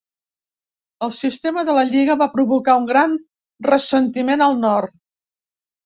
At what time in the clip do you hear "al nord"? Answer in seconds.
4.51-5.01